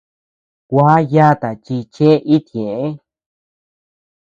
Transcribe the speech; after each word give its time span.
Gua 0.69 0.93
yata 1.13 1.49
chi 1.63 1.77
chee 1.93 2.23
itñeʼë. 2.35 2.85